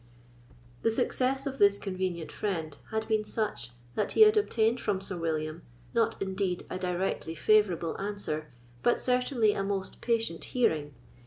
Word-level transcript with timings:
The 0.81 0.89
success 0.89 1.45
of 1.45 1.59
this 1.59 1.77
convenient 1.77 2.31
friend 2.31 2.75
had 2.89 3.07
been 3.07 3.23
such, 3.23 3.69
that 3.93 4.13
he 4.13 4.21
had 4.21 4.35
obtained 4.35 4.81
from 4.81 4.99
Sir 4.99 5.15
William, 5.15 5.61
not 5.93 6.19
indeed 6.19 6.65
a 6.71 6.79
directly 6.79 7.35
favourable 7.35 7.95
answer, 8.01 8.51
but 8.81 8.99
certainly 8.99 9.53
a 9.53 9.61
most 9.63 10.01
patient 10.01 10.43
hearing. 10.43 10.95